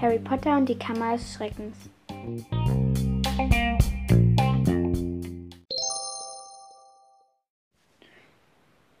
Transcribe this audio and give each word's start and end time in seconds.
Harry 0.00 0.18
Potter 0.20 0.56
und 0.56 0.66
die 0.66 0.78
Kammer 0.78 1.12
des 1.12 1.34
Schreckens. 1.34 1.90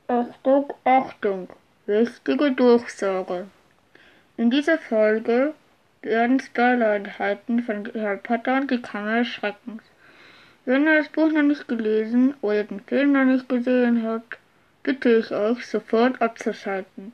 Achtung, 0.08 0.72
Achtung, 0.84 1.48
wichtige 1.86 2.52
Durchsage. 2.52 3.46
In 4.36 4.50
dieser 4.50 4.76
Folge 4.76 5.54
werden 6.02 6.38
Spoiler 6.38 6.96
enthalten 6.96 7.62
von 7.62 7.90
Harry 7.94 8.18
Potter 8.18 8.56
und 8.56 8.70
die 8.70 8.82
Kammer 8.82 9.20
des 9.20 9.28
Schreckens. 9.28 9.82
Wenn 10.66 10.84
ihr 10.84 10.98
das 10.98 11.08
Buch 11.08 11.32
noch 11.32 11.42
nicht 11.42 11.66
gelesen 11.66 12.34
oder 12.42 12.64
den 12.64 12.80
Film 12.80 13.12
noch 13.12 13.24
nicht 13.24 13.48
gesehen 13.48 14.06
habt, 14.06 14.36
bitte 14.88 15.18
ich 15.18 15.30
euch 15.32 15.66
sofort 15.66 16.22
abzuschalten. 16.22 17.12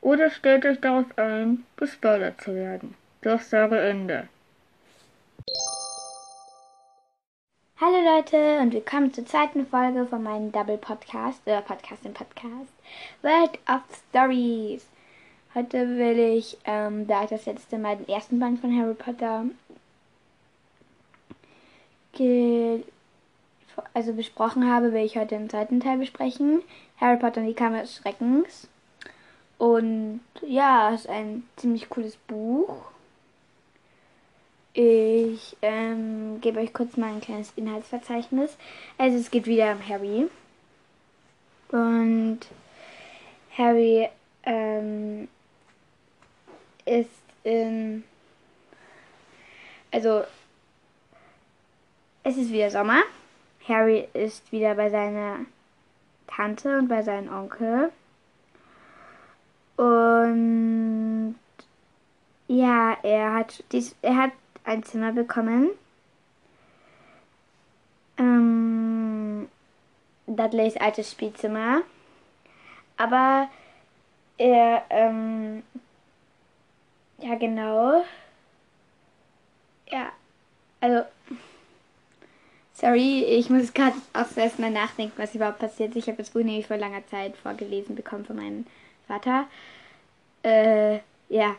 Oder 0.00 0.30
stellt 0.30 0.64
euch 0.64 0.80
darauf 0.80 1.06
ein, 1.18 1.66
gespoilert 1.76 2.40
zu 2.40 2.54
werden. 2.54 2.94
Durchsage 3.22 3.76
Ende. 3.76 4.28
Hallo 7.80 7.96
Leute 8.04 8.60
und 8.60 8.72
willkommen 8.72 9.12
zur 9.12 9.26
zweiten 9.26 9.66
Folge 9.66 10.06
von 10.06 10.22
meinem 10.22 10.52
Double 10.52 10.78
Podcast, 10.78 11.40
oder 11.44 11.60
Podcast 11.60 12.06
im 12.06 12.14
Podcast, 12.14 12.72
World 13.22 13.58
of 13.68 13.82
Stories. 14.10 14.86
Heute 15.56 15.88
will 15.88 16.20
ich, 16.20 16.56
ähm, 16.66 17.08
da 17.08 17.24
ich 17.24 17.30
das 17.30 17.46
letzte 17.46 17.78
Mal 17.78 17.96
den 17.96 18.08
ersten 18.08 18.38
Band 18.38 18.60
von 18.60 18.72
Harry 18.78 18.94
Potter 18.94 19.46
also 23.94 24.12
besprochen 24.12 24.70
habe, 24.70 24.92
will 24.92 25.04
ich 25.04 25.16
heute 25.16 25.36
den 25.36 25.50
zweiten 25.50 25.80
Teil 25.80 25.98
besprechen. 25.98 26.62
Harry 27.00 27.18
Potter 27.18 27.40
und 27.40 27.46
die 27.46 27.54
Kammer 27.54 27.82
des 27.82 27.96
Schreckens. 27.96 28.68
Und 29.58 30.20
ja, 30.46 30.92
es 30.94 31.02
ist 31.02 31.08
ein 31.08 31.44
ziemlich 31.56 31.88
cooles 31.88 32.16
Buch. 32.16 32.76
Ich 34.72 35.56
ähm, 35.62 36.40
gebe 36.40 36.60
euch 36.60 36.72
kurz 36.72 36.96
mal 36.96 37.12
ein 37.12 37.20
kleines 37.20 37.52
Inhaltsverzeichnis. 37.56 38.56
Also 38.96 39.18
es 39.18 39.30
geht 39.30 39.46
wieder 39.46 39.72
um 39.72 39.88
Harry. 39.88 40.28
Und 41.70 42.40
Harry 43.56 44.08
ähm, 44.44 45.28
ist 46.84 47.10
in... 47.42 48.04
Also 49.90 50.22
es 52.22 52.36
ist 52.36 52.52
wieder 52.52 52.70
Sommer. 52.70 53.02
Harry 53.68 54.08
ist 54.14 54.50
wieder 54.50 54.74
bei 54.74 54.90
seiner 54.90 55.40
Tante 56.26 56.78
und 56.78 56.88
bei 56.88 57.02
seinem 57.02 57.32
Onkel. 57.32 57.92
Und 59.76 61.36
ja, 62.48 62.96
er 63.02 63.34
hat 63.34 63.62
dies, 63.72 63.94
er 64.02 64.16
hat 64.16 64.32
ein 64.64 64.82
Zimmer 64.82 65.12
bekommen. 65.12 65.70
Ähm, 68.16 69.48
Dudleys 70.26 70.76
altes 70.76 71.12
Spielzimmer. 71.12 71.82
Aber 72.96 73.48
er, 74.38 74.82
ähm, 74.90 75.62
ja 77.18 77.34
genau. 77.36 78.04
Ja, 79.90 80.12
also, 80.80 81.04
sorry, 82.78 83.24
ich 83.24 83.50
muss 83.50 83.74
gerade 83.74 83.96
auch 84.12 84.36
erst 84.36 84.58
mal 84.58 84.70
nachdenken, 84.70 85.14
was 85.16 85.34
überhaupt 85.34 85.58
passiert. 85.58 85.96
Ich 85.96 86.06
habe 86.06 86.18
das 86.18 86.30
Buch 86.30 86.40
nämlich 86.40 86.66
vor 86.66 86.76
langer 86.76 87.06
Zeit 87.08 87.36
vorgelesen 87.36 87.96
bekommen 87.96 88.24
von 88.24 88.36
meinem 88.36 88.66
Vater. 89.06 89.46
Äh, 90.42 90.96
ja. 91.28 91.56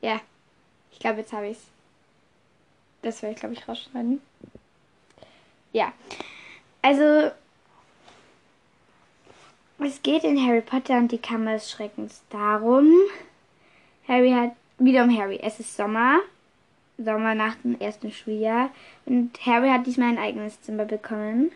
Ja. 0.00 0.20
Ich 0.92 0.98
glaube, 0.98 1.20
jetzt 1.20 1.32
habe 1.32 1.48
ich 1.48 1.58
es. 1.58 1.64
Das 3.02 3.22
werde 3.22 3.34
ich, 3.34 3.40
glaube 3.40 3.54
ich, 3.54 3.68
rausschneiden. 3.68 4.20
Ja. 5.72 5.92
Also, 6.82 7.30
es 9.78 10.02
geht 10.02 10.24
in 10.24 10.44
Harry 10.44 10.62
Potter 10.62 10.96
und 10.96 11.12
die 11.12 11.18
Kammer 11.18 11.54
des 11.54 11.70
Schreckens 11.70 12.22
darum. 12.30 12.90
Harry 14.08 14.30
hat, 14.32 14.52
wieder 14.78 15.04
um 15.04 15.16
Harry. 15.16 15.38
Es 15.40 15.60
ist 15.60 15.76
Sommer. 15.76 16.18
Sommer 16.98 17.34
nach 17.34 17.54
dem 17.56 17.80
ersten 17.80 18.10
Schuljahr. 18.10 18.70
Und 19.06 19.38
Harry 19.46 19.68
hat 19.68 19.86
diesmal 19.86 20.08
ein 20.10 20.18
eigenes 20.18 20.60
Zimmer 20.60 20.84
bekommen. 20.84 21.52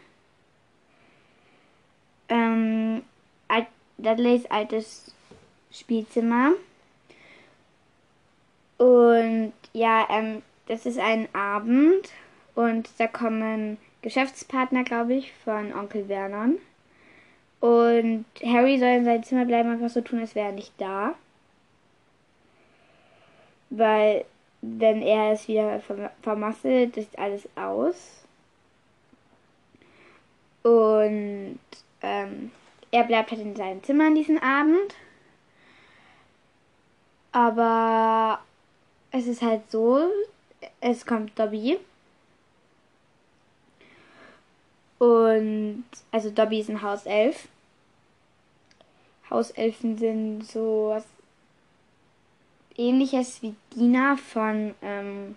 Ähm, 2.28 3.02
Dudleys 4.02 4.46
altes 4.46 5.14
Spielzimmer. 5.70 6.52
Und 8.78 9.52
ja, 9.72 10.06
ähm, 10.10 10.42
das 10.66 10.86
ist 10.86 10.98
ein 10.98 11.28
Abend 11.34 12.10
und 12.54 12.90
da 12.98 13.06
kommen 13.06 13.78
Geschäftspartner, 14.02 14.82
glaube 14.82 15.14
ich, 15.14 15.32
von 15.44 15.72
Onkel 15.72 16.06
Vernon. 16.06 16.58
Und 17.60 18.24
Harry 18.42 18.78
soll 18.78 18.88
in 18.88 19.04
seinem 19.04 19.22
Zimmer 19.22 19.44
bleiben, 19.44 19.70
einfach 19.70 19.88
so 19.88 20.00
tun, 20.00 20.18
als 20.18 20.34
wäre 20.34 20.48
er 20.48 20.52
nicht 20.52 20.72
da. 20.78 21.14
Weil, 23.70 24.24
wenn 24.62 25.02
er 25.02 25.32
es 25.32 25.48
wieder 25.48 25.80
vermasselt, 26.22 26.96
ist 26.96 27.18
alles 27.18 27.48
aus. 27.56 28.24
Und 30.62 31.58
ähm, 32.00 32.52
er 32.92 33.04
bleibt 33.04 33.32
halt 33.32 33.40
in 33.40 33.56
seinem 33.56 33.82
Zimmer 33.82 34.06
an 34.06 34.14
diesem 34.14 34.38
Abend. 34.38 34.94
Aber 37.32 38.40
es 39.10 39.26
ist 39.26 39.42
halt 39.42 39.68
so, 39.70 40.08
es 40.80 41.04
kommt 41.04 41.36
Dobby. 41.38 41.80
Und, 44.98 45.84
also 46.12 46.30
Dobby 46.30 46.60
ist 46.60 46.70
ein 46.70 46.82
Hauself. 46.82 47.48
Hauselfen 49.28 49.98
sind 49.98 50.44
so 50.46 50.90
was 50.90 51.04
ähnliches 52.76 53.42
wie 53.42 53.54
Diener 53.74 54.16
von 54.16 54.74
ähm, 54.82 55.36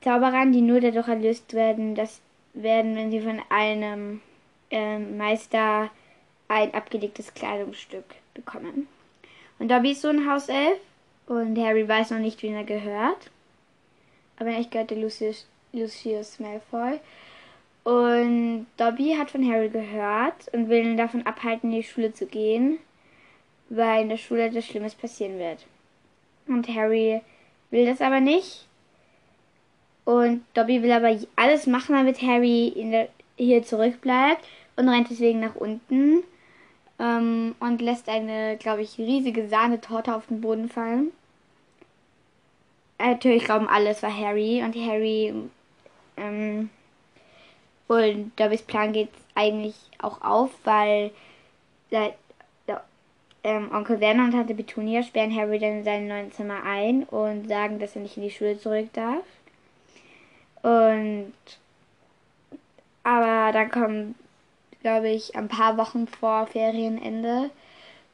Zauberern, 0.00 0.52
die 0.52 0.60
nur 0.60 0.80
dadurch 0.80 1.08
erlöst 1.08 1.54
werden, 1.54 1.94
das 1.94 2.20
werden, 2.54 2.96
wenn 2.96 3.10
sie 3.10 3.20
von 3.20 3.40
einem 3.48 4.20
ähm, 4.70 5.16
Meister 5.16 5.90
ein 6.48 6.74
abgelegtes 6.74 7.32
Kleidungsstück 7.34 8.04
bekommen. 8.34 8.88
Und 9.58 9.70
Dobby 9.70 9.92
ist 9.92 10.02
so 10.02 10.08
ein 10.08 10.28
Hauself 10.28 10.78
und 11.26 11.56
Harry 11.58 11.88
weiß 11.88 12.10
noch 12.10 12.18
nicht, 12.18 12.42
wen 12.42 12.54
er 12.54 12.64
gehört. 12.64 13.30
Aber 14.38 14.50
ich 14.50 14.70
gehörte 14.70 14.96
Lucius, 14.96 15.46
Lucius 15.72 16.40
Malfoy. 16.40 16.98
Und 17.84 18.66
Dobby 18.76 19.14
hat 19.18 19.30
von 19.30 19.48
Harry 19.48 19.68
gehört 19.68 20.48
und 20.52 20.68
will 20.68 20.84
ihn 20.84 20.96
davon 20.96 21.26
abhalten, 21.26 21.70
in 21.70 21.80
die 21.80 21.86
Schule 21.86 22.12
zu 22.12 22.26
gehen, 22.26 22.78
weil 23.68 24.02
in 24.02 24.08
der 24.08 24.16
Schule 24.16 24.46
etwas 24.46 24.66
Schlimmes 24.66 24.94
passieren 24.94 25.38
wird. 25.38 25.64
Und 26.46 26.68
Harry 26.68 27.22
will 27.70 27.86
das 27.86 28.00
aber 28.00 28.20
nicht. 28.20 28.66
Und 30.04 30.44
Dobby 30.54 30.82
will 30.82 30.92
aber 30.92 31.16
alles 31.36 31.66
machen, 31.66 31.94
damit 31.94 32.22
Harry 32.22 32.72
der, 32.76 33.08
hier 33.36 33.62
zurückbleibt 33.62 34.44
und 34.76 34.88
rennt 34.88 35.10
deswegen 35.10 35.40
nach 35.40 35.54
unten 35.54 36.24
ähm, 36.98 37.54
und 37.60 37.80
lässt 37.80 38.08
eine, 38.08 38.56
glaube 38.56 38.82
ich, 38.82 38.98
riesige 38.98 39.48
Sahnetorte 39.48 40.14
auf 40.14 40.26
den 40.26 40.40
Boden 40.40 40.68
fallen. 40.68 41.12
Natürlich 42.98 43.44
glauben 43.44 43.68
alle, 43.68 43.90
es 43.90 44.02
war 44.02 44.16
Harry 44.16 44.62
und 44.62 44.76
Harry 44.76 45.34
ähm, 46.16 46.70
und 47.88 48.32
Dobbys 48.36 48.62
Plan 48.62 48.92
geht 48.92 49.10
eigentlich 49.34 49.74
auch 49.98 50.22
auf, 50.22 50.50
weil 50.64 51.10
ähm, 53.44 53.70
Onkel 53.72 54.00
Werner 54.00 54.24
und 54.24 54.32
Tante 54.32 54.54
Petunia 54.54 55.02
sperren 55.02 55.34
Harry 55.34 55.58
dann 55.58 55.78
in 55.78 55.84
sein 55.84 56.08
neues 56.08 56.34
Zimmer 56.34 56.62
ein 56.64 57.04
und 57.04 57.48
sagen, 57.48 57.78
dass 57.78 57.96
er 57.96 58.02
nicht 58.02 58.16
in 58.16 58.22
die 58.22 58.30
Schule 58.30 58.58
zurück 58.58 58.88
darf. 58.92 59.24
Und 60.62 61.32
aber 63.04 63.52
dann 63.52 63.70
kommen 63.70 64.14
glaube 64.82 65.08
ich, 65.08 65.34
ein 65.34 65.48
paar 65.48 65.76
Wochen 65.78 66.06
vor 66.06 66.46
Ferienende 66.46 67.50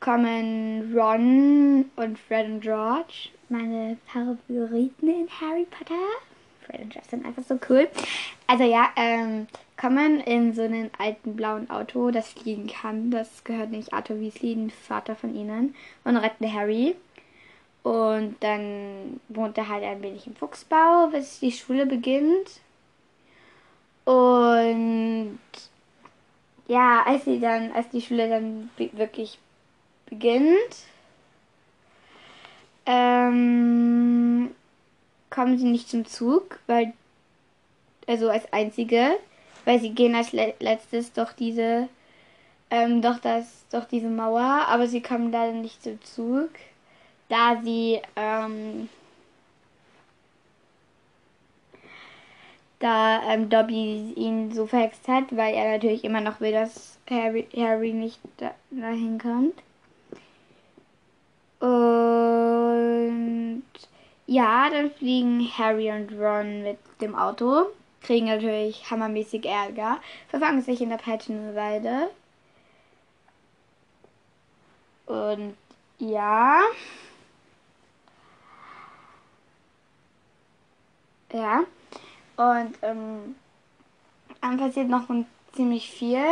kommen 0.00 0.94
Ron 0.96 1.90
und 1.96 2.18
Fred 2.18 2.46
und 2.46 2.60
George, 2.60 3.30
meine 3.48 3.96
Favoriten 4.06 5.08
in 5.08 5.28
Harry 5.40 5.66
Potter. 5.68 5.94
Fred 6.64 6.82
und 6.82 6.90
George 6.90 7.08
sind 7.10 7.26
einfach 7.26 7.42
so 7.42 7.58
cool. 7.68 7.88
Also 8.46 8.64
ja, 8.64 8.90
ähm, 8.94 9.48
kommen 9.78 10.20
in 10.20 10.52
so 10.54 10.62
einen 10.62 10.90
alten 10.98 11.36
blauen 11.36 11.70
Auto, 11.70 12.10
das 12.10 12.32
fliegen 12.32 12.66
kann. 12.66 13.10
Das 13.10 13.44
gehört 13.44 13.70
nicht 13.70 13.92
Arthur 13.92 14.20
Weasley, 14.20 14.54
den 14.54 14.70
Vater 14.70 15.14
von 15.14 15.34
ihnen, 15.34 15.74
und 16.04 16.16
retten 16.16 16.52
Harry. 16.52 16.96
Und 17.84 18.36
dann 18.40 19.20
wohnt 19.28 19.56
er 19.56 19.68
halt 19.68 19.84
ein 19.84 20.02
wenig 20.02 20.26
im 20.26 20.34
Fuchsbau, 20.34 21.08
bis 21.12 21.40
die 21.40 21.52
Schule 21.52 21.86
beginnt. 21.86 22.60
Und 24.04 25.38
ja, 26.66 27.02
als 27.06 27.24
sie 27.24 27.40
dann, 27.40 27.72
als 27.72 27.88
die 27.90 28.02
Schule 28.02 28.28
dann 28.28 28.70
wirklich 28.76 29.38
beginnt, 30.06 30.86
ähm, 32.84 34.50
kommen 35.30 35.58
sie 35.58 35.66
nicht 35.66 35.88
zum 35.88 36.04
Zug, 36.04 36.58
weil, 36.66 36.92
also 38.06 38.28
als 38.28 38.52
einzige, 38.52 39.18
weil 39.68 39.80
sie 39.80 39.90
gehen 39.90 40.14
als 40.14 40.32
le 40.32 40.54
letztes 40.60 41.12
durch 41.12 41.34
diese, 41.34 41.90
ähm, 42.70 43.02
durch 43.02 43.18
das, 43.18 43.66
durch 43.70 43.84
diese 43.84 44.08
Mauer, 44.08 44.64
aber 44.66 44.86
sie 44.86 45.02
kommen 45.02 45.30
leider 45.30 45.52
nicht 45.52 45.82
zum 45.82 46.02
Zug, 46.02 46.48
da 47.28 47.60
sie, 47.62 48.00
ähm, 48.16 48.88
da 52.78 53.20
ähm, 53.30 53.50
Dobby 53.50 54.14
ihn 54.16 54.52
so 54.52 54.66
verhext 54.66 55.06
hat, 55.06 55.24
weil 55.36 55.54
er 55.54 55.72
natürlich 55.72 56.02
immer 56.02 56.22
noch 56.22 56.40
will, 56.40 56.52
dass 56.52 56.98
Harry, 57.10 57.46
Harry 57.54 57.92
nicht 57.92 58.20
da, 58.38 58.52
dahin 58.70 59.18
kommt. 59.18 59.62
Und 61.60 63.64
ja, 64.26 64.70
dann 64.70 64.90
fliegen 64.92 65.46
Harry 65.58 65.90
und 65.90 66.10
Ron 66.18 66.62
mit 66.62 66.78
dem 67.02 67.14
Auto, 67.14 67.66
kriegen 68.02 68.26
natürlich 68.26 68.90
hammermäßig 68.90 69.44
Ärger, 69.44 69.98
verfangen 70.28 70.62
sich 70.62 70.80
in 70.80 70.90
der 70.90 70.98
Peitschenweide. 70.98 72.10
Und 75.06 75.56
ja. 75.98 76.62
Ja. 81.32 81.64
Und 82.36 82.78
ähm, 82.82 83.36
dann 84.40 84.58
passiert 84.58 84.88
noch 84.88 85.08
ziemlich 85.52 85.90
viel. 85.90 86.24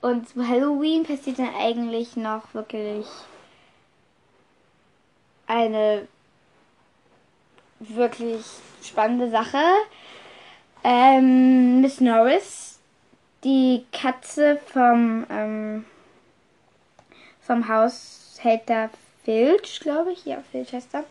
Und 0.00 0.28
zu 0.28 0.46
Halloween 0.46 1.04
passiert 1.04 1.38
dann 1.38 1.54
eigentlich 1.54 2.16
noch 2.16 2.54
wirklich 2.54 3.06
eine 5.46 6.06
wirklich 7.80 8.44
spannende 8.82 9.30
Sache. 9.30 9.62
Ähm, 10.82 11.82
Miss 11.82 12.00
Norris, 12.00 12.78
die 13.44 13.84
Katze 13.92 14.58
vom, 14.72 15.26
ähm, 15.30 15.84
vom 17.42 17.68
Haushälter 17.68 18.88
Filch, 19.24 19.80
glaube 19.80 20.12
ich. 20.12 20.24
Ja, 20.24 20.42
Filch 20.50 20.72
heißt 20.72 20.94
er. 20.94 21.04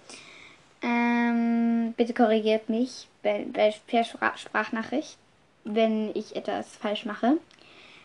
Ähm, 0.81 1.93
bitte 1.97 2.13
korrigiert 2.13 2.69
mich 2.69 3.07
bei, 3.21 3.45
per 3.85 4.03
Sprachnachricht, 4.03 5.17
wenn 5.65 6.15
ich 6.15 6.35
etwas 6.35 6.75
falsch 6.77 7.05
mache. 7.05 7.37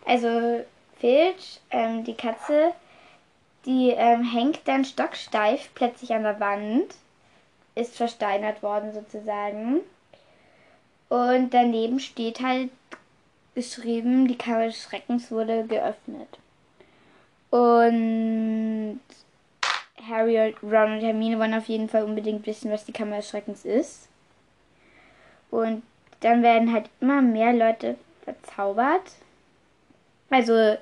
Also 0.05 0.65
Filch, 0.99 1.61
ähm, 1.71 2.05
die 2.05 2.15
Katze, 2.15 2.73
die 3.65 3.91
ähm, 3.91 4.23
hängt 4.23 4.67
dann 4.69 4.85
stocksteif 4.85 5.71
plötzlich 5.75 6.13
an 6.13 6.25
der 6.25 6.41
Wand, 6.41 6.95
ist 7.75 7.97
versteinert 7.97 8.63
worden 8.63 8.93
sozusagen. 8.93 9.81
Und 11.09 11.51
daneben 11.51 12.01
steht 12.01 12.41
halt 12.41 12.71
geschrieben, 13.55 14.27
die 14.27 14.39
Kammer 14.39 14.67
des 14.67 14.83
Schreckens 14.83 15.31
wurde 15.31 15.65
geöffnet. 15.67 16.29
Und 17.51 19.01
Harry, 20.09 20.55
Ron 20.63 20.95
und 20.95 21.01
Hermine 21.01 21.39
wollen 21.39 21.55
auf 21.55 21.67
jeden 21.67 21.89
Fall 21.89 22.05
unbedingt 22.05 22.47
wissen, 22.47 22.71
was 22.71 22.85
die 22.85 22.93
Kammer 22.93 23.17
des 23.17 23.29
Schreckens 23.29 23.65
ist. 23.65 24.09
Und 25.51 25.83
dann 26.21 26.43
werden 26.43 26.73
halt 26.73 26.91
immer 27.01 27.23
mehr 27.23 27.53
Leute 27.53 27.97
verzaubert. 28.25 29.13
Also 30.31 30.77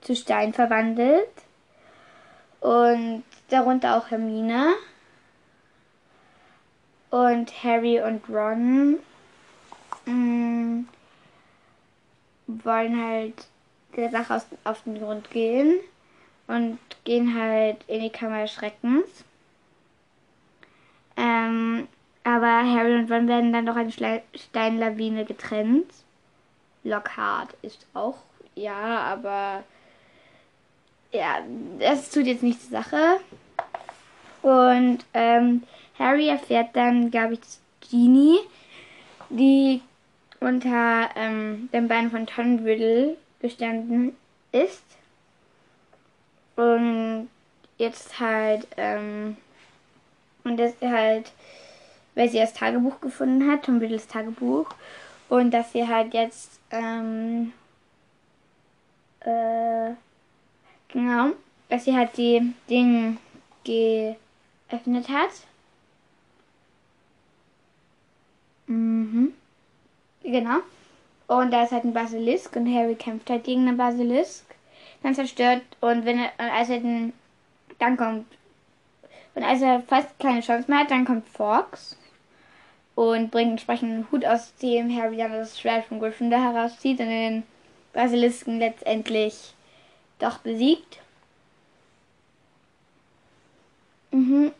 zu 0.00 0.14
Stein 0.14 0.52
verwandelt. 0.52 1.28
Und 2.60 3.24
darunter 3.48 3.96
auch 3.96 4.10
Hermine. 4.10 4.74
Und 7.10 7.64
Harry 7.64 8.00
und 8.00 8.28
Ron 8.28 8.98
mm, 10.06 10.86
wollen 12.46 13.02
halt 13.02 13.46
der 13.96 14.10
Sache 14.10 14.34
aus, 14.34 14.46
auf 14.64 14.82
den 14.84 14.98
Grund 14.98 15.30
gehen 15.30 15.80
und 16.46 16.78
gehen 17.04 17.38
halt 17.38 17.78
in 17.86 18.00
die 18.00 18.10
Kammer 18.10 18.42
des 18.42 18.52
Schreckens. 18.52 19.24
Ähm, 21.16 21.88
aber 22.24 22.46
Harry 22.46 22.96
und 22.96 23.10
Ron 23.10 23.28
werden 23.28 23.52
dann 23.52 23.66
durch 23.66 23.76
eine 23.76 24.22
Steinlawine 24.34 25.24
getrennt. 25.24 25.92
Lockhart 26.82 27.54
ist 27.62 27.86
auch, 27.94 28.16
ja, 28.54 29.00
aber 29.00 29.62
ja, 31.12 31.38
das 31.78 32.10
tut 32.10 32.26
jetzt 32.26 32.42
nicht 32.42 32.60
zur 32.60 32.70
Sache. 32.82 33.20
Und 34.42 35.04
ähm, 35.14 35.62
Harry 35.98 36.28
erfährt 36.28 36.74
dann, 36.74 37.10
glaube 37.10 37.34
ich, 37.34 37.40
dass 37.40 37.60
Genie, 37.90 38.38
die 39.30 39.80
unter 40.44 41.10
ähm, 41.16 41.68
dem 41.72 41.88
Bein 41.88 42.10
von 42.10 42.26
Riddle 42.64 43.16
gestanden 43.40 44.16
ist. 44.52 44.84
Und 46.56 47.28
jetzt 47.78 48.20
halt, 48.20 48.66
ähm, 48.76 49.36
und 50.44 50.56
das 50.56 50.74
halt, 50.80 51.32
weil 52.14 52.28
sie 52.28 52.38
das 52.38 52.54
Tagebuch 52.54 53.00
gefunden 53.00 53.50
hat, 53.50 53.64
Tom 53.64 53.80
Tagebuch, 54.06 54.70
und 55.28 55.50
dass 55.50 55.72
sie 55.72 55.88
halt 55.88 56.14
jetzt, 56.14 56.60
ähm, 56.70 57.52
äh, 59.20 59.92
genau, 60.88 61.30
dass 61.68 61.84
sie 61.84 61.96
halt 61.96 62.16
die 62.16 62.54
Dinge 62.68 63.16
geöffnet 63.64 65.08
hat. 65.08 65.30
Mhm. 68.66 69.32
Genau. 70.24 70.60
Und 71.26 71.52
da 71.52 71.62
ist 71.62 71.72
halt 71.72 71.84
ein 71.84 71.92
Basilisk 71.92 72.56
und 72.56 72.74
Harry 72.74 72.94
kämpft 72.94 73.30
halt 73.30 73.44
gegen 73.44 73.66
den 73.66 73.76
Basilisk. 73.76 74.44
Dann 75.02 75.14
zerstört 75.14 75.62
und 75.80 76.04
wenn 76.04 76.18
er, 76.18 76.32
und 76.38 76.50
als 76.50 76.70
er 76.70 76.80
den, 76.80 77.12
dann 77.78 77.96
kommt, 77.96 78.26
und 79.34 79.42
als 79.42 79.60
er 79.60 79.82
fast 79.82 80.18
keine 80.18 80.40
Chance 80.40 80.70
mehr 80.70 80.80
hat, 80.80 80.90
dann 80.90 81.04
kommt 81.04 81.28
Fox 81.28 81.96
und 82.94 83.30
bringt 83.30 83.52
entsprechend 83.52 83.90
einen 83.92 84.10
Hut, 84.10 84.24
aus 84.24 84.54
dem 84.56 84.94
Harry 84.96 85.18
dann 85.18 85.32
das 85.32 85.60
Schwert 85.60 85.84
von 85.84 85.98
Gryffindor 85.98 86.40
herauszieht 86.40 87.00
und 87.00 87.08
den 87.08 87.42
Basilisken 87.92 88.58
letztendlich 88.58 89.54
doch 90.18 90.38
besiegt. 90.38 91.00
Mhm. 94.10 94.52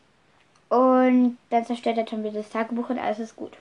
Und 0.69 1.39
dann 1.51 1.65
zerstört 1.65 1.97
er 1.97 2.07
Tom 2.07 2.23
Riddles 2.23 2.51
Tagebuch 2.51 2.91
und 2.91 2.99
alles 2.99 3.21
ist 3.21 3.37
gut. 3.37 3.53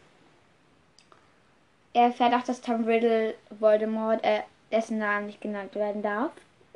Er 1.94 2.06
erfährt 2.06 2.34
auch, 2.34 2.44
dass 2.44 2.62
Tom 2.62 2.86
Riddle 2.86 3.36
Voldemort, 3.60 4.24
äh, 4.24 4.42
dessen 4.72 4.98
Namen 4.98 5.28
nicht 5.28 5.42
genannt 5.42 5.76
werden 5.76 6.02
darf, 6.02 6.32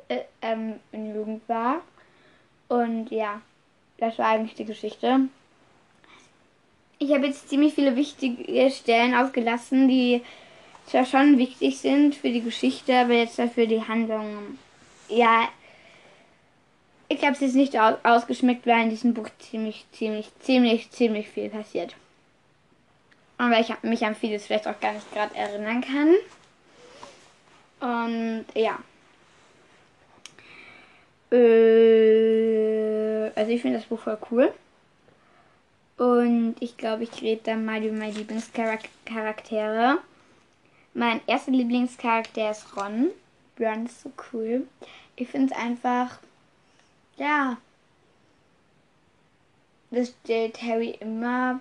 äh, 0.08 0.20
ähm, 0.42 0.74
in 0.92 1.14
Jugend 1.14 1.48
war. 1.48 1.80
Und 2.68 3.10
ja, 3.10 3.40
das 3.98 4.18
war 4.18 4.26
eigentlich 4.26 4.54
die 4.54 4.64
Geschichte. 4.64 5.20
Ich 6.98 7.12
habe 7.12 7.26
jetzt 7.26 7.48
ziemlich 7.48 7.74
viele 7.74 7.96
wichtige 7.96 8.70
Stellen 8.70 9.14
ausgelassen, 9.14 9.88
die 9.88 10.22
zwar 10.86 11.04
schon 11.04 11.38
wichtig 11.38 11.78
sind 11.78 12.14
für 12.14 12.30
die 12.30 12.42
Geschichte, 12.42 12.96
aber 12.96 13.14
jetzt 13.14 13.38
dafür 13.38 13.66
die 13.66 13.82
Handlung. 13.82 14.58
Ja, 15.08 15.48
ich 17.08 17.22
habe 17.22 17.32
es 17.32 17.40
jetzt 17.40 17.54
nicht 17.54 17.76
ausgeschmeckt, 17.78 18.66
weil 18.66 18.84
in 18.84 18.90
diesem 18.90 19.14
Buch 19.14 19.28
ziemlich, 19.38 19.86
ziemlich, 19.92 20.30
ziemlich, 20.40 20.90
ziemlich 20.90 21.28
viel 21.28 21.48
passiert. 21.48 21.94
Und 23.38 23.52
weil 23.52 23.62
ich 23.62 23.72
mich 23.82 24.04
an 24.04 24.16
vieles 24.16 24.46
vielleicht 24.46 24.66
auch 24.66 24.80
gar 24.80 24.92
nicht 24.92 25.10
gerade 25.12 25.34
erinnern 25.34 25.80
kann. 25.80 26.14
Und 27.80 28.46
ja. 28.54 28.78
Äh, 31.30 33.30
also 33.34 33.52
ich 33.52 33.62
finde 33.62 33.78
das 33.78 33.86
Buch 33.86 34.00
voll 34.00 34.18
cool. 34.30 34.52
Und 35.98 36.56
ich 36.60 36.76
glaube, 36.76 37.04
ich 37.04 37.22
rede 37.22 37.42
dann 37.44 37.64
mal 37.64 37.82
über 37.82 37.96
meine 37.96 38.12
Lieblingscharaktere. 38.12 39.98
Mein 40.94 41.20
erster 41.26 41.52
Lieblingscharakter 41.52 42.50
ist 42.50 42.76
Ron. 42.76 43.10
Ron 43.58 43.86
ist 43.86 44.02
so 44.02 44.12
cool. 44.32 44.66
Ich 45.16 45.28
finde 45.28 45.52
es 45.52 45.60
einfach, 45.60 46.18
ja, 47.16 47.56
das 49.90 50.14
stellt 50.22 50.62
Harry 50.62 50.96
immer 51.00 51.60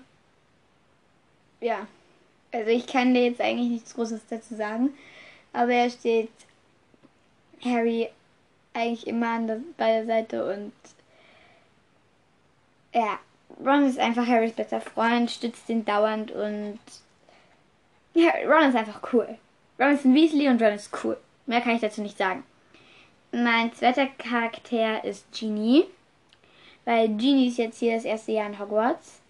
ja, 1.61 1.87
also 2.51 2.69
ich 2.69 2.87
kann 2.87 3.13
dir 3.13 3.25
jetzt 3.25 3.41
eigentlich 3.41 3.69
nichts 3.69 3.95
Großes 3.95 4.21
dazu 4.29 4.55
sagen, 4.55 4.93
aber 5.53 5.73
er 5.73 5.89
steht 5.89 6.29
Harry 7.63 8.09
eigentlich 8.73 9.07
immer 9.07 9.29
an 9.29 9.47
der, 9.47 9.59
bei 9.77 9.93
der 9.93 10.05
Seite 10.05 10.53
und 10.53 10.73
ja, 12.93 13.19
Ron 13.63 13.85
ist 13.85 13.99
einfach 13.99 14.27
Harrys 14.27 14.53
bester 14.53 14.81
Freund, 14.81 15.31
stützt 15.31 15.69
ihn 15.69 15.85
dauernd 15.85 16.31
und 16.31 16.79
ja, 18.13 18.31
Ron 18.45 18.69
ist 18.69 18.75
einfach 18.75 19.01
cool. 19.13 19.37
Ron 19.79 19.93
ist 19.93 20.05
ein 20.05 20.15
Weasley 20.15 20.47
und 20.49 20.61
Ron 20.61 20.73
ist 20.73 20.91
cool. 21.03 21.17
Mehr 21.45 21.61
kann 21.61 21.75
ich 21.75 21.81
dazu 21.81 22.01
nicht 22.01 22.17
sagen. 22.17 22.43
Mein 23.31 23.73
zweiter 23.73 24.07
Charakter 24.17 25.03
ist 25.03 25.25
Genie. 25.37 25.85
Weil 26.85 27.09
Genie 27.09 27.49
ist 27.49 27.57
jetzt 27.57 27.79
hier 27.79 27.95
das 27.95 28.05
erste 28.05 28.31
Jahr 28.31 28.47
in 28.47 28.57
Hogwarts. 28.57 29.21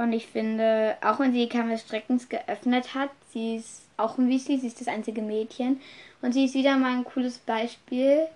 Und 0.00 0.14
ich 0.14 0.28
finde, 0.28 0.96
auch 1.02 1.20
wenn 1.20 1.30
sie 1.30 1.40
die 1.40 1.48
Kammer 1.50 1.72
des 1.72 1.86
Schreckens 1.86 2.30
geöffnet 2.30 2.94
hat, 2.94 3.10
sie 3.34 3.56
ist 3.56 3.82
auch 3.98 4.16
ein 4.16 4.30
Weasley, 4.30 4.56
sie 4.56 4.68
ist 4.68 4.80
das 4.80 4.88
einzige 4.88 5.20
Mädchen. 5.20 5.78
Und 6.22 6.32
sie 6.32 6.46
ist 6.46 6.54
wieder 6.54 6.78
mal 6.78 6.92
ein 6.96 7.04
cooles 7.04 7.36
Beispiel. 7.36 8.26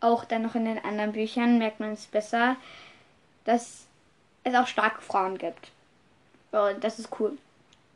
Auch 0.00 0.24
dann 0.24 0.42
noch 0.42 0.56
in 0.56 0.64
den 0.64 0.84
anderen 0.84 1.12
Büchern 1.12 1.58
merkt 1.58 1.78
man 1.78 1.92
es 1.92 2.06
besser, 2.06 2.56
dass 3.44 3.86
es 4.42 4.54
auch 4.56 4.66
starke 4.66 5.02
Frauen 5.02 5.38
gibt. 5.38 5.70
Und 6.50 6.82
das 6.82 6.98
ist 6.98 7.10
cool. 7.20 7.38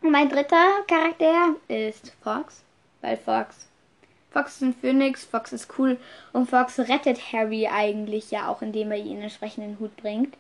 Und 0.01 0.13
mein 0.13 0.29
dritter 0.29 0.85
Charakter 0.87 1.57
ist 1.67 2.13
Fox. 2.23 2.63
Weil 3.01 3.17
Fox. 3.17 3.67
Fox 4.31 4.55
ist 4.55 4.63
ein 4.63 4.75
Phönix, 4.75 5.25
Fox 5.25 5.53
ist 5.53 5.77
cool. 5.77 5.99
Und 6.33 6.49
Fox 6.49 6.79
rettet 6.79 7.33
Harry 7.33 7.67
eigentlich 7.67 8.31
ja 8.31 8.47
auch, 8.47 8.63
indem 8.63 8.93
er 8.93 8.99
ihn 8.99 9.21
entsprechenden 9.21 9.81
Hut 9.81 9.97
bringt. 9.97 10.37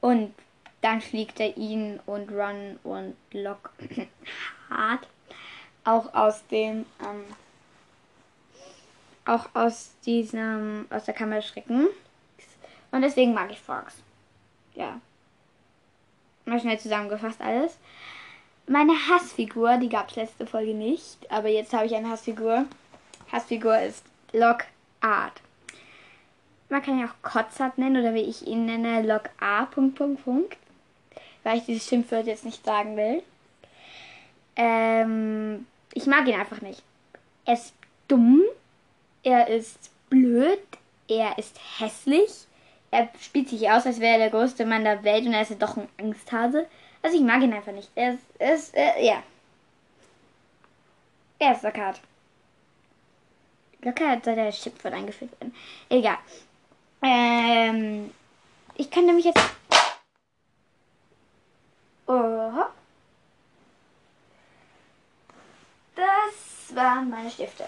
Und 0.00 0.34
dann 0.86 1.00
fliegt 1.00 1.40
er 1.40 1.56
ihn 1.56 1.98
und 2.06 2.30
Ron 2.30 2.78
und 2.84 3.16
Lockhart 3.32 3.66
auch 5.84 6.14
aus 6.14 6.46
dem 6.46 6.86
ähm, 7.00 7.24
auch 9.24 9.48
aus 9.54 9.90
diesem 10.06 10.86
aus 10.90 11.06
der 11.06 11.14
Kammer 11.14 11.42
schrecken. 11.42 11.88
Und 12.92 13.02
deswegen 13.02 13.34
mag 13.34 13.50
ich 13.50 13.58
Fox 13.58 13.96
ja. 14.76 15.00
Mal 16.44 16.60
schnell 16.60 16.78
zusammengefasst 16.78 17.40
alles. 17.40 17.78
Meine 18.68 18.92
Hassfigur 18.92 19.78
die 19.78 19.88
gab 19.88 20.10
es 20.10 20.16
letzte 20.16 20.46
Folge 20.46 20.72
nicht 20.72 21.28
aber 21.32 21.48
jetzt 21.48 21.72
habe 21.72 21.86
ich 21.86 21.96
eine 21.96 22.10
Hassfigur. 22.10 22.66
Hassfigur 23.32 23.76
ist 23.80 24.04
Lockhart 24.32 25.42
man 26.68 26.82
kann 26.82 26.98
ihn 26.98 27.06
auch 27.06 27.22
Kotzart 27.22 27.76
nennen 27.76 27.96
oder 27.96 28.14
wie 28.14 28.20
ich 28.20 28.46
ihn 28.46 28.66
nenne 28.66 29.02
Lock 29.02 29.30
A. 29.40 29.66
Punkt, 29.66 29.96
Punkt, 29.96 30.24
Punkt 30.24 30.56
weil 31.46 31.58
ich 31.58 31.64
dieses 31.64 31.88
Schimpfwort 31.88 32.26
jetzt 32.26 32.44
nicht 32.44 32.64
sagen 32.64 32.96
will. 32.96 33.22
Ähm, 34.56 35.64
ich 35.94 36.06
mag 36.06 36.26
ihn 36.26 36.34
einfach 36.34 36.60
nicht. 36.60 36.82
Er 37.44 37.54
ist 37.54 37.72
dumm, 38.08 38.42
er 39.22 39.46
ist 39.46 39.92
blöd, 40.10 40.58
er 41.06 41.38
ist 41.38 41.56
hässlich, 41.78 42.32
er 42.90 43.08
spielt 43.20 43.48
sich 43.48 43.70
aus, 43.70 43.86
als 43.86 44.00
wäre 44.00 44.14
er 44.14 44.28
der 44.28 44.30
größte 44.30 44.66
Mann 44.66 44.82
der 44.82 45.04
Welt 45.04 45.24
und 45.24 45.34
er 45.34 45.42
ist 45.42 45.50
ja 45.50 45.56
doch 45.56 45.76
ein 45.76 45.88
Angsthase. 46.00 46.66
Also 47.00 47.16
ich 47.16 47.22
mag 47.22 47.40
ihn 47.42 47.52
einfach 47.52 47.72
nicht. 47.72 47.90
Er 47.94 48.14
ist, 48.14 48.24
er 48.40 48.54
ist 48.54 48.74
äh, 48.74 49.06
ja. 49.06 49.22
Er 51.38 51.52
ist 51.52 51.62
Lockhart. 51.62 52.00
Lockhart 53.82 54.24
soll 54.24 54.34
der 54.34 54.50
Schimpfwort 54.50 54.94
eingeführt 54.94 55.30
werden. 55.40 55.54
Egal. 55.90 56.18
Ähm, 57.02 58.10
ich 58.74 58.90
kann 58.90 59.06
nämlich 59.06 59.26
jetzt 59.26 59.38
Oha. 62.06 62.70
Das 65.96 66.65
waren 66.76 67.10
meine 67.10 67.30
Stifte. 67.30 67.64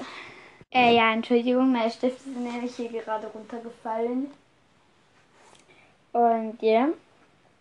Äh, 0.71 0.95
ja, 0.95 1.13
Entschuldigung, 1.13 1.73
meine 1.73 1.91
Stifte 1.91 2.23
sind 2.23 2.45
nämlich 2.45 2.77
hier 2.77 2.91
gerade 2.91 3.27
runtergefallen. 3.29 4.31
Und 6.13 6.59
ja. 6.61 6.89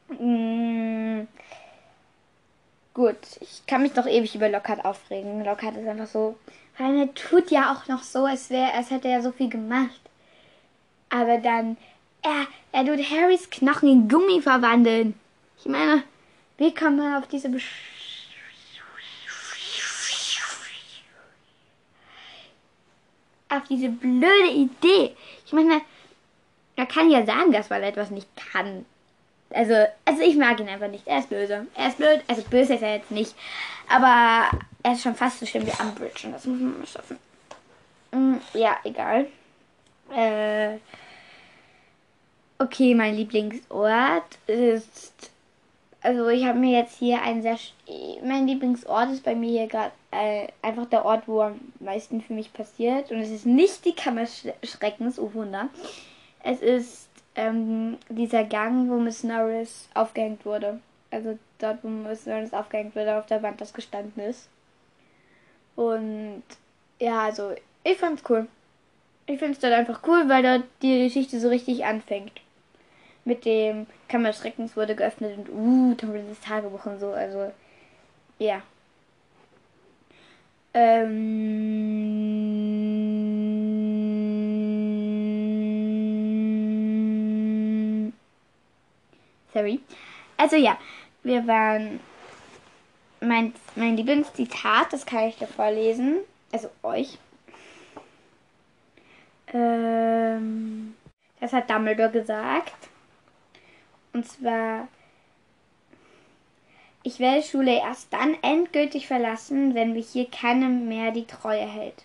Mm, 0.10 1.28
gut, 2.94 3.18
ich 3.42 3.66
kann 3.66 3.82
mich 3.82 3.94
doch 3.94 4.06
ewig 4.06 4.36
über 4.36 4.50
Lockhart 4.50 4.86
aufregen. 4.86 5.44
Lockhart 5.44 5.78
ist 5.78 5.88
einfach 5.88 6.08
so. 6.08 6.38
Weil 6.78 7.00
er 7.00 7.14
tut 7.14 7.50
ja 7.50 7.74
auch 7.74 7.88
noch 7.88 8.04
so, 8.04 8.26
als 8.26 8.50
wäre, 8.50 8.74
als 8.74 8.92
hätte 8.92 9.08
er 9.08 9.22
so 9.22 9.32
viel 9.32 9.50
gemacht. 9.50 10.00
Aber 11.10 11.38
dann, 11.38 11.78
er, 12.22 12.46
er 12.72 12.86
tut 12.86 13.10
Harrys 13.10 13.50
Knochen 13.50 13.90
in 13.90 14.10
Gummi 14.10 14.42
verwandeln. 14.42 15.16
Ich 15.60 15.66
meine, 15.66 16.04
wie 16.58 16.74
kann 16.74 16.98
man 16.98 17.16
auf 17.16 17.28
diese 17.28 17.50
Besch 17.50 17.97
auf 23.50 23.64
diese 23.70 23.90
blöde 23.90 24.52
Idee? 24.52 25.16
Ich 25.46 25.54
meine, 25.54 25.82
er 26.76 26.86
kann 26.86 27.10
ja 27.10 27.26
sagen, 27.26 27.52
dass 27.52 27.70
man 27.70 27.84
etwas 27.84 28.12
nicht 28.12 28.28
kann. 28.36 28.86
Also, 29.50 29.74
also 30.06 30.22
ich 30.22 30.36
mag 30.36 30.60
ihn 30.60 30.70
einfach 30.70 30.90
nicht. 30.90 31.08
Er 31.08 31.20
ist 31.20 31.30
böse. 31.30 31.66
Er 31.76 31.88
ist 31.88 31.98
blöd. 31.98 32.22
Also 32.28 32.44
böse 32.44 32.76
ist 32.76 32.82
er 32.82 32.96
jetzt 32.96 33.12
nicht. 33.12 33.34
Aber 33.90 34.50
er 34.84 34.92
ist 34.94 35.02
schon 35.02 35.16
fast 35.16 35.40
so 35.40 35.46
schlimm 35.46 35.66
wie 35.66 35.82
Umbridge 35.82 36.28
und 36.28 36.34
das 36.34 36.46
muss 36.46 36.60
man 36.60 36.80
mal 36.80 36.88
schaffen. 36.88 37.18
Mm, 38.12 38.36
ja, 38.54 38.78
egal. 38.84 39.28
Äh, 40.16 40.78
okay, 42.60 42.96
mein 42.96 43.16
Lieblingsort 43.16 44.38
ist 44.48 45.32
also 46.02 46.28
ich 46.30 46.46
habe 46.46 46.60
mir 46.60 46.78
jetzt 46.78 46.98
hier 47.00 47.22
einen 47.22 47.42
sehr, 47.42 47.58
mein 48.24 48.48
Lieblingsort 48.48 49.12
ist 49.12 49.24
bei 49.24 49.36
mir 49.36 49.50
hier 49.50 49.68
gerade 49.68 49.92
äh, 50.12 50.48
einfach 50.62 50.86
der 50.86 51.06
Ort, 51.06 51.28
wo 51.28 51.42
am 51.42 51.60
meisten 51.80 52.22
für 52.22 52.34
mich 52.34 52.54
passiert. 52.54 53.12
Und 53.12 53.20
es 53.20 53.32
ist 53.32 53.46
nicht 53.46 53.84
die 53.86 53.96
Kammer 53.96 54.26
Schreckens, 54.64 55.20
oh 55.20 55.34
Wunder. 55.34 55.70
Es 56.44 56.62
ist 56.62 57.10
ähm, 57.36 57.98
dieser 58.10 58.44
Gang, 58.44 58.90
wo 58.90 58.98
Miss 58.98 59.24
Norris 59.24 59.90
aufgehängt 59.94 60.46
wurde. 60.46 60.80
Also 61.10 61.38
dort, 61.60 61.84
wo 61.84 61.88
Miss 61.88 62.26
Norris 62.26 62.54
aufgehängt 62.54 62.96
wurde, 62.96 63.18
auf 63.18 63.26
der 63.26 63.42
Wand, 63.42 63.60
das 63.60 63.74
gestanden 63.74 64.24
ist. 64.24 64.50
Und 65.76 66.44
ja, 67.00 67.22
also 67.22 67.54
ich 67.84 67.98
fand's 67.98 68.24
cool. 68.30 68.48
Ich 69.26 69.40
finde 69.40 69.54
es 69.54 69.60
dort 69.60 69.74
einfach 69.74 70.02
cool, 70.08 70.30
weil 70.30 70.44
dort 70.44 70.64
die 70.82 71.04
Geschichte 71.06 71.40
so 71.40 71.50
richtig 71.50 71.86
anfängt 71.86 72.40
mit 73.28 73.46
dem 73.46 73.86
Kammer 74.08 74.32
Schreckens 74.34 74.76
wurde 74.78 74.96
geöffnet 74.96 75.38
und 75.38 75.50
uh, 75.50 75.94
Dumbledores 75.96 76.40
Tagebuch 76.40 76.86
und 76.86 77.00
so, 77.00 77.12
also 77.12 77.52
ja. 78.40 78.62
Ähm, 80.74 81.34
sorry. 89.54 89.82
Also 90.38 90.56
ja, 90.56 90.78
wir 91.24 91.46
waren 91.48 92.00
mein, 93.20 93.54
mein 93.76 93.98
Lieblingszitat, 93.98 94.94
das 94.94 95.06
kann 95.06 95.26
ich 95.26 95.38
dir 95.38 95.48
vorlesen. 95.48 96.20
Also 96.54 96.70
euch. 96.84 97.18
Ähm, 99.54 100.96
das 101.42 101.52
hat 101.52 101.70
Dumbledore 101.70 102.12
gesagt. 102.12 102.88
Und 104.18 104.28
zwar, 104.28 104.88
ich 107.04 107.20
werde 107.20 107.44
Schule 107.44 107.78
erst 107.78 108.12
dann 108.12 108.36
endgültig 108.42 109.06
verlassen, 109.06 109.76
wenn 109.76 109.94
mir 109.94 110.02
hier 110.02 110.28
keinem 110.28 110.88
mehr 110.88 111.12
die 111.12 111.28
Treue 111.28 111.68
hält. 111.68 112.04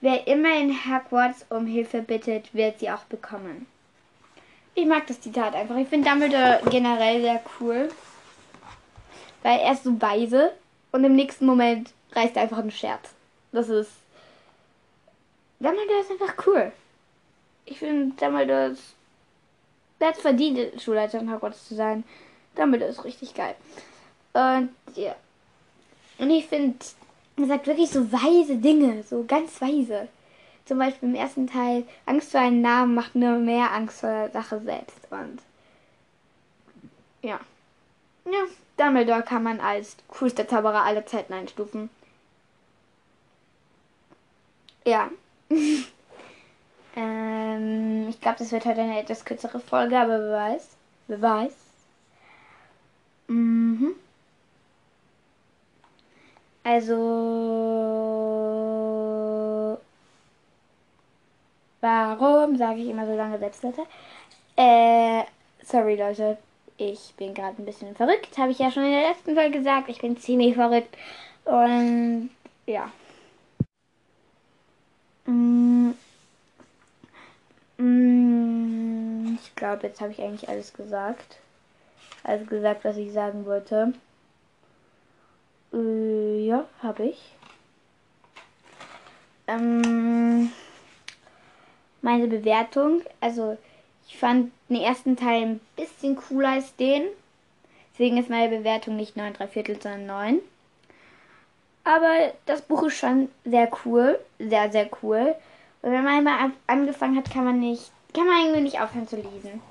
Wer 0.00 0.28
immer 0.28 0.56
in 0.56 0.72
Hogwarts 0.72 1.44
um 1.50 1.66
Hilfe 1.66 2.00
bittet, 2.02 2.54
wird 2.54 2.78
sie 2.78 2.92
auch 2.92 3.02
bekommen. 3.06 3.66
Ich 4.76 4.86
mag 4.86 5.08
das 5.08 5.20
Zitat 5.20 5.56
einfach. 5.56 5.74
Ich 5.78 5.88
finde 5.88 6.08
Dumbledore 6.08 6.60
generell 6.70 7.20
sehr 7.20 7.42
cool. 7.58 7.88
Weil 9.42 9.58
er 9.58 9.72
ist 9.72 9.82
so 9.82 10.00
weise 10.00 10.52
und 10.92 11.02
im 11.02 11.16
nächsten 11.16 11.44
Moment 11.44 11.92
reißt 12.12 12.36
er 12.36 12.42
einfach 12.42 12.58
einen 12.58 12.70
Scherz. 12.70 13.10
Das 13.50 13.68
ist. 13.68 13.90
Dumbledore 15.58 16.02
ist 16.02 16.10
einfach 16.12 16.46
cool. 16.46 16.70
Ich 17.64 17.80
finde 17.80 18.14
Dumbledore 18.14 18.66
ist 18.66 18.95
Wer 19.98 20.08
hat 20.08 20.16
verdient, 20.16 20.80
Schulleiter 20.80 21.20
in 21.20 21.32
Hogwarts 21.32 21.68
zu 21.68 21.74
sein? 21.74 22.04
Damit 22.54 22.82
ist 22.82 23.04
richtig 23.04 23.34
geil. 23.34 23.54
Und 24.32 24.70
ja. 24.94 25.14
Und 26.18 26.30
ich 26.30 26.46
finde, 26.46 26.78
er 27.36 27.46
sagt 27.46 27.66
wirklich 27.66 27.90
so 27.90 28.12
weise 28.12 28.56
Dinge, 28.56 29.02
so 29.02 29.24
ganz 29.26 29.60
weise. 29.60 30.08
Zum 30.64 30.78
Beispiel 30.78 31.08
im 31.08 31.14
ersten 31.14 31.46
Teil, 31.46 31.84
Angst 32.06 32.32
vor 32.32 32.40
einem 32.40 32.60
Namen 32.60 32.94
macht 32.94 33.14
nur 33.14 33.38
mehr 33.38 33.72
Angst 33.72 34.00
vor 34.00 34.10
der 34.10 34.30
Sache 34.30 34.60
selbst. 34.60 34.98
Und 35.10 35.40
ja. 37.22 37.40
Ja, 38.24 38.42
Dumbledore 38.76 39.22
kann 39.22 39.42
man 39.42 39.60
als 39.60 39.96
coolster 40.08 40.48
Zauberer 40.48 40.82
aller 40.82 41.06
Zeiten 41.06 41.32
einstufen. 41.32 41.88
Ja. 44.84 45.10
Ähm, 46.96 48.08
ich 48.08 48.20
glaube, 48.20 48.38
das 48.38 48.52
wird 48.52 48.64
heute 48.64 48.80
eine 48.80 49.00
etwas 49.00 49.24
kürzere 49.24 49.60
Folge, 49.60 49.98
aber 49.98 50.18
wer 50.18 50.32
weiß. 50.32 50.76
Wer 51.08 51.22
weiß. 51.22 51.52
Mhm. 53.28 53.94
Also. 56.64 56.96
Warum 61.80 62.56
sage 62.56 62.80
ich 62.80 62.88
immer 62.88 63.06
so 63.06 63.14
lange 63.14 63.38
Selbstletter? 63.38 63.84
Äh, 64.56 65.24
sorry 65.62 65.96
Leute, 65.96 66.38
ich 66.78 67.14
bin 67.16 67.34
gerade 67.34 67.60
ein 67.62 67.66
bisschen 67.66 67.94
verrückt. 67.94 68.36
Habe 68.38 68.50
ich 68.52 68.58
ja 68.58 68.70
schon 68.70 68.84
in 68.84 68.90
der 68.92 69.10
letzten 69.10 69.34
Folge 69.34 69.58
gesagt. 69.58 69.88
Ich 69.88 70.00
bin 70.00 70.16
ziemlich 70.16 70.54
verrückt. 70.54 70.96
Und 71.44 72.30
ja. 72.66 72.90
Mhm. 75.26 75.75
Glaube, 79.56 79.86
jetzt 79.86 80.00
habe 80.00 80.12
ich 80.12 80.22
eigentlich 80.22 80.48
alles 80.48 80.72
gesagt. 80.72 81.38
Also 82.22 82.44
gesagt, 82.44 82.84
was 82.84 82.96
ich 82.96 83.12
sagen 83.12 83.46
wollte. 83.46 83.94
Äh, 85.72 86.46
ja, 86.46 86.64
habe 86.82 87.06
ich. 87.06 87.32
Ähm, 89.46 90.52
meine 92.02 92.26
Bewertung. 92.28 93.02
Also, 93.20 93.56
ich 94.08 94.18
fand 94.18 94.52
den 94.68 94.80
ersten 94.80 95.16
Teil 95.16 95.42
ein 95.42 95.60
bisschen 95.76 96.16
cooler 96.16 96.50
als 96.50 96.76
den. 96.76 97.04
Deswegen 97.92 98.18
ist 98.18 98.30
meine 98.30 98.56
Bewertung 98.56 98.96
nicht 98.96 99.16
9 99.16 99.34
3 99.34 99.48
Viertel, 99.48 99.80
sondern 99.80 100.06
9. 100.06 100.38
Aber 101.84 102.32
das 102.46 102.62
Buch 102.62 102.82
ist 102.84 102.98
schon 102.98 103.28
sehr 103.44 103.70
cool. 103.84 104.18
Sehr, 104.38 104.70
sehr 104.70 104.90
cool. 105.02 105.34
Und 105.86 105.92
wenn 105.92 106.02
man 106.02 106.14
einmal 106.14 106.50
angefangen 106.66 107.16
hat, 107.16 107.30
kann 107.30 107.44
man 107.44 107.60
nicht, 107.60 107.92
kann 108.12 108.26
man 108.26 108.40
irgendwie 108.40 108.62
nicht 108.62 108.80
aufhören 108.80 109.06
zu 109.06 109.14
lesen. 109.14 109.62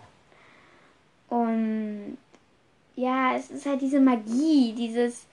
Und 1.27 2.17
ja, 2.95 3.35
es 3.35 3.51
ist 3.51 3.65
halt 3.65 3.81
diese 3.81 3.99
Magie, 3.99 4.71
dieses, 4.71 5.25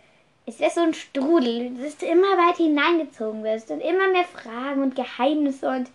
es 0.45 0.59
ist 0.59 0.75
so 0.75 0.81
ein 0.81 0.93
Strudel, 0.93 1.71
dass 1.77 1.99
du 1.99 2.07
immer 2.07 2.37
weiter 2.37 2.65
hineingezogen 2.65 3.45
wirst 3.45 3.71
und 3.71 3.79
immer 3.79 4.09
mehr 4.09 4.25
Fragen 4.25 4.83
und 4.83 4.97
Geheimnisse 4.97 5.69
und 5.69 5.89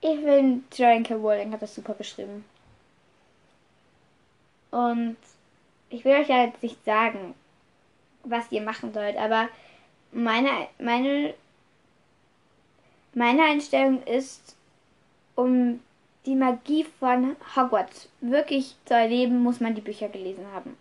ich 0.00 0.20
finde, 0.20 0.62
Joanne 0.76 1.02
K. 1.02 1.16
Rowling 1.16 1.50
hat 1.50 1.62
das 1.62 1.74
super 1.74 1.94
beschrieben. 1.94 2.44
Und 4.70 5.16
ich 5.90 6.04
will 6.04 6.12
euch 6.12 6.28
ja 6.28 6.44
jetzt 6.44 6.62
nicht 6.62 6.84
sagen, 6.84 7.34
was 8.22 8.52
ihr 8.52 8.62
machen 8.62 8.94
sollt, 8.94 9.16
aber 9.16 9.48
meine, 10.12 10.68
meine, 10.78 11.34
meine 13.18 13.42
Einstellung 13.42 14.02
ist, 14.04 14.56
um 15.34 15.80
die 16.24 16.36
Magie 16.36 16.84
von 16.84 17.36
Hogwarts 17.56 18.08
wirklich 18.20 18.76
zu 18.84 18.94
erleben, 18.94 19.42
muss 19.42 19.60
man 19.60 19.74
die 19.74 19.80
Bücher 19.80 20.08
gelesen 20.08 20.46
haben. 20.54 20.76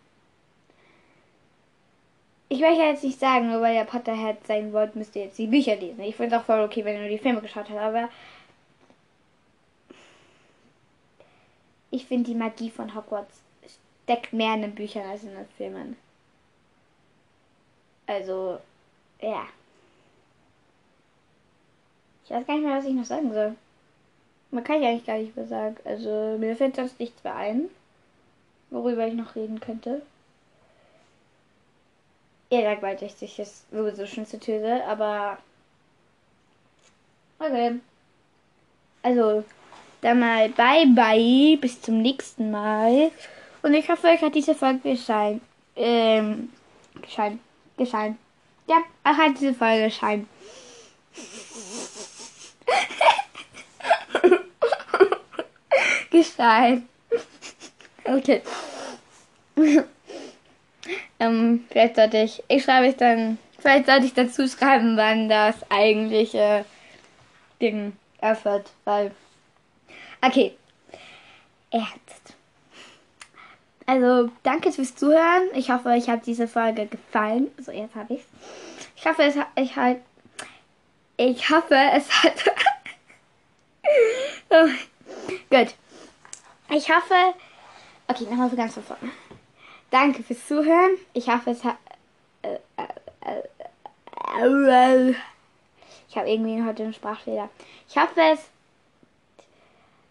Ich 2.50 2.62
möchte 2.62 2.82
jetzt 2.82 3.04
nicht 3.04 3.20
sagen, 3.20 3.50
nur 3.50 3.62
weil 3.62 3.76
ihr 3.76 3.84
Potterhead 3.84 4.46
sein 4.46 4.72
wollt, 4.72 4.96
müsst 4.96 5.16
ihr 5.16 5.26
jetzt 5.26 5.38
die 5.38 5.48
Bücher 5.48 5.76
lesen. 5.76 6.02
Ich 6.02 6.16
finde 6.16 6.36
es 6.36 6.42
auch 6.42 6.46
voll 6.46 6.62
okay, 6.62 6.86
wenn 6.86 6.96
ihr 6.96 7.02
nur 7.02 7.10
die 7.10 7.18
Filme 7.18 7.42
geschaut 7.42 7.70
habt, 7.70 7.80
aber 7.80 8.08
ich 11.90 12.06
finde 12.06 12.30
die 12.30 12.38
Magie 12.38 12.70
von 12.70 12.94
Hogwarts 12.94 13.42
steckt 14.04 14.32
mehr 14.32 14.54
in 14.54 14.62
den 14.62 14.76
Büchern 14.76 15.10
als 15.10 15.24
in 15.24 15.34
den 15.34 15.48
Filmen. 15.58 15.98
Also, 18.06 18.60
ja. 19.22 19.48
Ich 22.28 22.36
weiß 22.36 22.46
gar 22.46 22.56
nicht 22.56 22.66
mehr, 22.66 22.78
was 22.78 22.84
ich 22.84 22.94
noch 22.94 23.06
sagen 23.06 23.32
soll. 23.32 23.56
Man 24.52 24.64
kann 24.64 24.84
ja 24.84 24.90
eigentlich 24.90 25.06
gar 25.06 25.18
nicht 25.18 25.36
mehr 25.38 25.48
sagen. 25.48 25.78
Also, 25.86 26.36
mir 26.38 26.58
fällt 26.58 26.76
sonst 26.76 27.00
nichts 27.00 27.24
mehr 27.24 27.36
ein, 27.38 27.70
worüber 28.70 29.08
ich 29.08 29.14
noch 29.14 29.36
reden 29.36 29.62
könnte. 29.62 30.02
Ihr 32.50 32.64
langweilt 32.64 33.02
euch 33.02 33.14
sich 33.14 33.38
jetzt 33.38 33.70
sowieso 33.72 34.06
schon 34.06 34.26
zu 34.26 34.40
Töse, 34.42 34.84
aber. 34.86 35.38
Okay. 37.40 37.80
Also, 39.04 39.46
dann 40.02 40.20
mal 40.20 40.50
bye 40.50 40.86
bye. 40.88 41.58
Bis 41.62 41.82
zum 41.82 42.02
nächsten 42.02 42.52
Mal. 42.52 43.10
Und 43.62 43.74
ich 43.74 43.88
hoffe, 43.88 44.08
euch 44.08 44.22
hat 44.22 44.36
diese 44.36 44.54
Folge 44.54 44.80
geschehen. 44.92 45.40
Ähm, 45.78 46.50
geschehen. 47.02 47.40
Geschehen. 47.78 48.18
Ja, 48.68 48.78
euch 49.06 49.18
hat 49.18 49.40
diese 49.40 49.54
Folge 49.54 49.86
geschehen. 49.86 50.28
Geschehen. 56.10 56.88
Okay. 58.04 58.42
ähm, 61.20 61.66
vielleicht 61.70 61.96
sollte 61.96 62.18
ich. 62.18 62.44
Ich 62.48 62.64
schreibe 62.64 62.88
es 62.88 62.98
dann. 62.98 63.38
Vielleicht 63.60 63.88
sollte 63.88 64.06
ich 64.06 64.14
dazu 64.14 64.48
schreiben, 64.48 64.96
wann 64.98 65.30
das 65.30 65.56
eigentliche 65.70 66.66
Ding 67.62 67.94
erfährt, 68.20 68.72
weil. 68.86 69.12
Okay. 70.22 70.56
Ernst. 71.72 72.36
Also, 73.86 74.32
danke 74.44 74.72
fürs 74.72 74.96
Zuhören. 74.96 75.50
Ich 75.54 75.70
hoffe, 75.70 75.90
euch 75.90 76.10
hat 76.10 76.26
diese 76.26 76.48
Folge 76.48 76.88
gefallen. 76.88 77.48
So, 77.58 77.72
jetzt 77.72 77.96
habe 77.96 78.16
ich's. 78.16 78.26
Ich 78.96 79.06
hoffe, 79.06 79.24
es 79.24 79.36
hat. 79.36 79.48
Ich 79.56 79.76
halt. 79.76 80.02
Ich 81.18 81.50
hoffe, 81.50 81.76
es 81.94 82.24
hat. 82.24 82.34
oh, 84.50 84.68
gut. 85.50 85.74
Ich 86.70 86.90
hoffe. 86.90 87.34
Okay, 88.08 88.26
nochmal 88.26 88.50
ganz 88.50 88.74
von 88.74 88.84
vorne. 88.84 89.12
Danke 89.90 90.22
fürs 90.22 90.46
Zuhören. 90.48 90.98
Ich 91.14 91.28
hoffe, 91.30 91.52
es 91.52 91.64
hat. 91.64 91.78
Ich 96.10 96.18
habe 96.18 96.30
irgendwie 96.30 96.64
heute 96.64 96.84
einen 96.84 96.94
Sprachfehler. 96.94 97.50
Ich 97.90 97.98
hoffe, 97.98 98.20
es. 98.34 98.50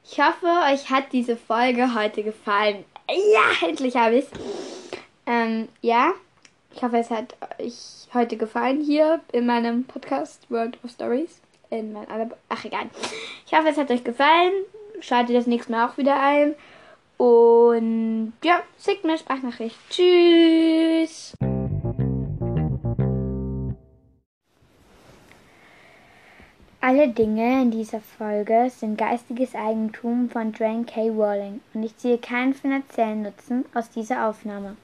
Ich 0.05 0.21
hoffe, 0.21 0.47
euch 0.73 0.89
hat 0.91 1.13
diese 1.13 1.37
Folge 1.37 1.95
heute 1.95 2.23
gefallen. 2.23 2.85
Ja, 3.09 3.69
endlich 3.69 3.97
habe 3.97 4.17
ich. 4.17 4.27
Ähm, 5.27 5.69
ja. 5.83 6.13
Ich 6.75 6.83
hoffe, 6.83 6.99
es 6.99 7.11
hat 7.11 7.37
euch 7.59 8.09
heute 8.15 8.37
gefallen 8.37 8.83
hier 8.83 9.21
in 9.33 9.47
meinem 9.47 9.85
Podcast 9.85 10.51
World 10.51 10.79
of 10.85 10.91
Stories. 10.91 11.41
In 11.71 11.93
mein 11.93 12.07
Ach, 12.49 12.65
egal. 12.65 12.89
Ich 13.47 13.53
hoffe, 13.53 13.69
es 13.69 13.77
hat 13.77 13.91
euch 13.91 14.05
gefallen. 14.05 14.53
Schaltet 15.01 15.37
das 15.37 15.47
nächste 15.47 15.73
Mal 15.73 15.89
auch 15.89 15.97
wieder 15.97 16.21
ein. 16.21 16.55
Und 17.17 18.33
ja, 18.45 18.63
schickt 18.83 19.05
mir 19.05 19.19
Sprachnachricht. 19.19 19.79
Tschüss. 19.91 21.35
Alle 26.89 27.09
Dinge 27.09 27.63
in 27.63 27.73
dieser 27.73 28.01
Folge 28.01 28.71
sind 28.71 28.97
geistiges 28.97 29.57
Eigentum 29.57 30.31
von 30.31 30.53
Dwayne 30.53 30.85
K. 30.85 31.09
Rowling 31.09 31.61
und 31.75 31.83
ich 31.83 31.97
ziehe 31.97 32.19
keinen 32.19 32.55
finanziellen 32.55 33.23
Nutzen 33.23 33.65
aus 33.75 33.91
dieser 33.91 34.29
Aufnahme. 34.29 34.77